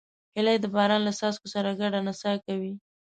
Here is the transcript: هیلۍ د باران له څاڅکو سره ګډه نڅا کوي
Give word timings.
هیلۍ 0.35 0.57
د 0.61 0.65
باران 0.75 1.01
له 1.05 1.11
څاڅکو 1.19 1.47
سره 1.55 1.77
ګډه 1.81 1.99
نڅا 2.07 2.33
کوي 2.45 2.73